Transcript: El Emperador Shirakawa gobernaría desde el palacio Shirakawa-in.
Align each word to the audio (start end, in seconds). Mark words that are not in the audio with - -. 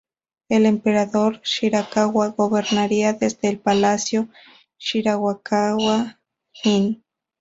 El 0.49 0.65
Emperador 0.65 1.41
Shirakawa 1.43 2.29
gobernaría 2.29 3.13
desde 3.13 3.49
el 3.49 3.59
palacio 3.59 4.29
Shirakawa-in. 4.79 7.03